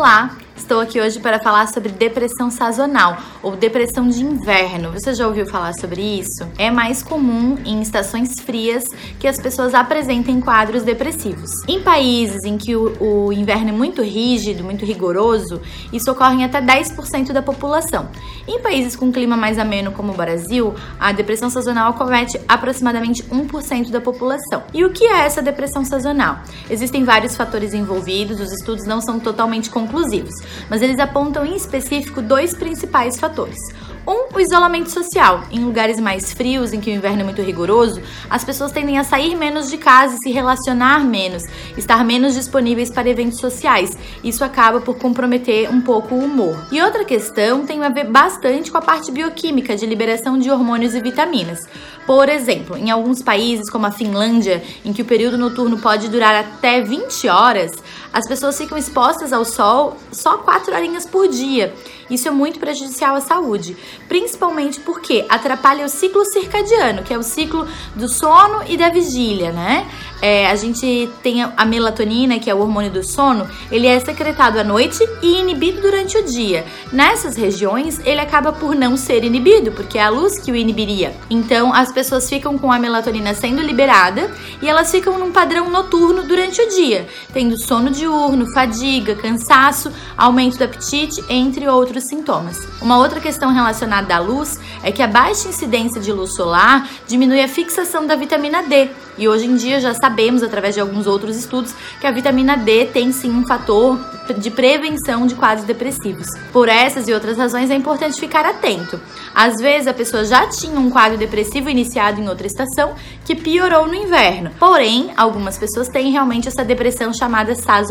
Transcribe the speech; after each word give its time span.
Olá, 0.00 0.30
estou 0.70 0.80
aqui 0.80 1.00
hoje 1.00 1.18
para 1.18 1.40
falar 1.40 1.66
sobre 1.66 1.88
depressão 1.88 2.48
sazonal 2.48 3.16
ou 3.42 3.56
depressão 3.56 4.08
de 4.08 4.22
inverno. 4.22 4.92
Você 4.92 5.12
já 5.12 5.26
ouviu 5.26 5.44
falar 5.44 5.72
sobre 5.72 6.00
isso? 6.00 6.46
É 6.56 6.70
mais 6.70 7.02
comum 7.02 7.58
em 7.64 7.82
estações 7.82 8.38
frias 8.38 8.84
que 9.18 9.26
as 9.26 9.36
pessoas 9.36 9.74
apresentem 9.74 10.40
quadros 10.40 10.84
depressivos. 10.84 11.50
Em 11.66 11.82
países 11.82 12.44
em 12.44 12.56
que 12.56 12.76
o, 12.76 12.94
o 13.00 13.32
inverno 13.32 13.70
é 13.70 13.72
muito 13.72 14.00
rígido, 14.00 14.62
muito 14.62 14.84
rigoroso, 14.84 15.60
isso 15.92 16.08
ocorre 16.08 16.36
em 16.36 16.44
até 16.44 16.62
10% 16.62 17.32
da 17.32 17.42
população. 17.42 18.08
Em 18.46 18.60
países 18.60 18.94
com 18.94 19.10
clima 19.10 19.36
mais 19.36 19.58
ameno, 19.58 19.90
como 19.90 20.12
o 20.12 20.16
Brasil, 20.16 20.72
a 21.00 21.10
depressão 21.10 21.50
sazonal 21.50 21.90
acomete 21.90 22.40
aproximadamente 22.46 23.24
1% 23.24 23.90
da 23.90 24.00
população. 24.00 24.62
E 24.72 24.84
o 24.84 24.90
que 24.90 25.02
é 25.02 25.26
essa 25.26 25.42
depressão 25.42 25.84
sazonal? 25.84 26.38
Existem 26.70 27.02
vários 27.02 27.36
fatores 27.36 27.74
envolvidos, 27.74 28.38
os 28.38 28.52
estudos 28.52 28.86
não 28.86 29.00
são 29.00 29.18
totalmente 29.18 29.68
conclusivos, 29.68 30.34
mas 30.68 30.82
eles 30.82 30.98
apontam 30.98 31.44
em 31.44 31.56
específico 31.56 32.20
dois 32.20 32.54
principais 32.54 33.18
fatores. 33.18 33.58
Um, 34.06 34.34
o 34.34 34.40
isolamento 34.40 34.90
social. 34.90 35.44
Em 35.50 35.62
lugares 35.62 36.00
mais 36.00 36.32
frios, 36.32 36.72
em 36.72 36.80
que 36.80 36.90
o 36.90 36.94
inverno 36.94 37.20
é 37.20 37.24
muito 37.24 37.42
rigoroso, 37.42 38.00
as 38.30 38.42
pessoas 38.42 38.72
tendem 38.72 38.98
a 38.98 39.04
sair 39.04 39.36
menos 39.36 39.70
de 39.70 39.76
casa 39.76 40.16
e 40.16 40.18
se 40.18 40.30
relacionar 40.30 41.04
menos, 41.04 41.44
estar 41.76 42.04
menos 42.04 42.34
disponíveis 42.34 42.90
para 42.90 43.08
eventos 43.08 43.38
sociais. 43.38 43.96
Isso 44.24 44.42
acaba 44.42 44.80
por 44.80 44.96
comprometer 44.96 45.70
um 45.70 45.80
pouco 45.80 46.14
o 46.14 46.24
humor. 46.24 46.66
E 46.72 46.80
outra 46.80 47.04
questão 47.04 47.66
tem 47.66 47.84
a 47.84 47.88
ver 47.90 48.04
bastante 48.04 48.70
com 48.70 48.78
a 48.78 48.82
parte 48.82 49.12
bioquímica 49.12 49.76
de 49.76 49.86
liberação 49.86 50.38
de 50.38 50.50
hormônios 50.50 50.94
e 50.94 51.00
vitaminas. 51.00 51.60
Por 52.06 52.28
exemplo, 52.28 52.76
em 52.76 52.90
alguns 52.90 53.22
países, 53.22 53.70
como 53.70 53.86
a 53.86 53.92
Finlândia, 53.92 54.62
em 54.84 54.92
que 54.92 55.02
o 55.02 55.04
período 55.04 55.38
noturno 55.38 55.78
pode 55.78 56.08
durar 56.08 56.34
até 56.34 56.80
20 56.80 57.28
horas, 57.28 57.70
as 58.12 58.26
pessoas 58.26 58.56
ficam 58.56 58.76
expostas 58.76 59.32
ao 59.32 59.44
sol 59.44 59.96
só 60.12 60.38
4 60.38 60.74
horinhas 60.74 61.06
por 61.06 61.28
dia. 61.28 61.74
Isso 62.10 62.26
é 62.26 62.30
muito 62.30 62.58
prejudicial 62.58 63.14
à 63.14 63.20
saúde, 63.20 63.76
principalmente 64.08 64.80
porque 64.80 65.24
atrapalha 65.28 65.86
o 65.86 65.88
ciclo 65.88 66.24
circadiano, 66.24 67.04
que 67.04 67.14
é 67.14 67.18
o 67.18 67.22
ciclo 67.22 67.68
do 67.94 68.08
sono 68.08 68.64
e 68.66 68.76
da 68.76 68.88
vigília, 68.88 69.52
né? 69.52 69.86
É, 70.20 70.50
a 70.50 70.56
gente 70.56 71.08
tem 71.22 71.42
a 71.42 71.64
melatonina, 71.64 72.38
que 72.38 72.50
é 72.50 72.54
o 72.54 72.60
hormônio 72.60 72.90
do 72.90 73.02
sono, 73.02 73.48
ele 73.70 73.86
é 73.86 73.98
secretado 74.00 74.58
à 74.58 74.64
noite 74.64 74.98
e 75.22 75.38
inibido 75.38 75.80
durante 75.80 76.18
o 76.18 76.24
dia. 76.24 76.66
Nessas 76.92 77.36
regiões, 77.36 78.00
ele 78.04 78.20
acaba 78.20 78.52
por 78.52 78.74
não 78.74 78.96
ser 78.96 79.24
inibido, 79.24 79.72
porque 79.72 79.96
é 79.96 80.02
a 80.02 80.10
luz 80.10 80.38
que 80.38 80.52
o 80.52 80.56
inibiria. 80.56 81.14
Então, 81.30 81.72
as 81.72 81.92
pessoas 81.92 82.28
ficam 82.28 82.58
com 82.58 82.70
a 82.70 82.78
melatonina 82.78 83.32
sendo 83.34 83.62
liberada 83.62 84.30
e 84.60 84.68
elas 84.68 84.90
ficam 84.90 85.18
num 85.18 85.32
padrão 85.32 85.70
noturno 85.70 86.24
durante 86.24 86.60
o 86.60 86.68
dia, 86.68 87.08
tendo 87.32 87.56
sono 87.56 87.90
diurno, 88.00 88.50
fadiga, 88.52 89.14
cansaço, 89.14 89.92
aumento 90.16 90.56
do 90.56 90.64
apetite, 90.64 91.22
entre 91.28 91.68
outros 91.68 92.04
sintomas. 92.04 92.56
Uma 92.80 92.96
outra 92.96 93.20
questão 93.20 93.52
relacionada 93.52 94.16
à 94.16 94.18
luz 94.18 94.58
é 94.82 94.90
que 94.90 95.02
a 95.02 95.06
baixa 95.06 95.48
incidência 95.48 96.00
de 96.00 96.10
luz 96.12 96.34
solar 96.34 96.88
diminui 97.06 97.42
a 97.42 97.48
fixação 97.48 98.06
da 98.06 98.16
vitamina 98.16 98.62
D. 98.62 98.88
E 99.18 99.28
hoje 99.28 99.44
em 99.44 99.56
dia 99.56 99.80
já 99.80 99.92
sabemos, 99.92 100.42
através 100.42 100.74
de 100.74 100.80
alguns 100.80 101.06
outros 101.06 101.36
estudos, 101.36 101.74
que 102.00 102.06
a 102.06 102.10
vitamina 102.10 102.56
D 102.56 102.86
tem 102.86 103.12
sim 103.12 103.30
um 103.30 103.46
fator 103.46 103.98
de 104.38 104.50
prevenção 104.50 105.26
de 105.26 105.34
quadros 105.34 105.66
depressivos. 105.66 106.28
Por 106.52 106.68
essas 106.68 107.08
e 107.08 107.12
outras 107.12 107.36
razões 107.36 107.70
é 107.70 107.74
importante 107.74 108.18
ficar 108.18 108.46
atento. 108.46 108.98
Às 109.34 109.60
vezes 109.60 109.88
a 109.88 109.92
pessoa 109.92 110.24
já 110.24 110.46
tinha 110.46 110.78
um 110.78 110.88
quadro 110.88 111.18
depressivo 111.18 111.68
iniciado 111.68 112.20
em 112.20 112.28
outra 112.28 112.46
estação 112.46 112.94
que 113.24 113.34
piorou 113.34 113.86
no 113.86 113.94
inverno. 113.94 114.52
Porém, 114.58 115.10
algumas 115.16 115.58
pessoas 115.58 115.88
têm 115.88 116.12
realmente 116.12 116.48
essa 116.48 116.64
depressão 116.64 117.12
chamada 117.12 117.54
sazonal. 117.54 117.89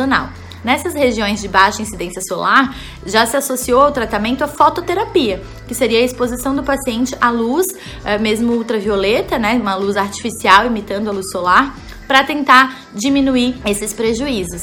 Nessas 0.63 0.93
regiões 0.93 1.39
de 1.39 1.47
baixa 1.47 1.81
incidência 1.81 2.21
solar, 2.21 2.75
já 3.05 3.25
se 3.25 3.37
associou 3.37 3.81
ao 3.81 3.91
tratamento 3.91 4.43
a 4.43 4.47
fototerapia, 4.47 5.41
que 5.67 5.73
seria 5.73 5.99
a 5.99 6.03
exposição 6.03 6.53
do 6.53 6.63
paciente 6.63 7.15
à 7.21 7.29
luz, 7.29 7.65
eh, 8.03 8.17
mesmo 8.17 8.53
ultravioleta, 8.53 9.39
né, 9.39 9.53
uma 9.53 9.75
luz 9.75 9.95
artificial 9.95 10.65
imitando 10.65 11.07
a 11.09 11.13
luz 11.13 11.31
solar, 11.31 11.75
para 12.07 12.23
tentar 12.23 12.75
diminuir 12.93 13.55
esses 13.65 13.93
prejuízos. 13.93 14.61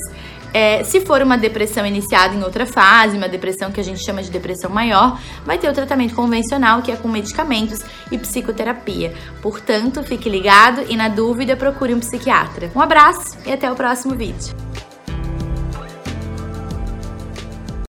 É, 0.53 0.83
se 0.85 1.01
for 1.01 1.23
uma 1.23 1.37
depressão 1.37 1.85
iniciada 1.85 2.35
em 2.35 2.43
outra 2.43 2.65
fase, 2.65 3.17
uma 3.17 3.29
depressão 3.29 3.71
que 3.71 3.79
a 3.79 3.85
gente 3.85 4.03
chama 4.03 4.23
de 4.23 4.31
depressão 4.31 4.71
maior, 4.71 5.21
vai 5.45 5.59
ter 5.59 5.69
o 5.69 5.73
tratamento 5.73 6.15
convencional, 6.15 6.83
que 6.83 6.91
é 6.91 6.97
com 6.97 7.09
medicamentos 7.09 7.81
e 8.11 8.17
psicoterapia. 8.17 9.13
Portanto, 9.43 10.03
fique 10.03 10.31
ligado 10.31 10.83
e 10.89 10.97
na 10.97 11.09
dúvida 11.09 11.57
procure 11.57 11.95
um 11.95 12.01
psiquiatra. 12.01 12.71
Um 12.75 12.81
abraço 12.81 13.37
e 13.45 13.53
até 13.53 13.71
o 13.71 13.75
próximo 13.75 14.15
vídeo. 14.15 14.66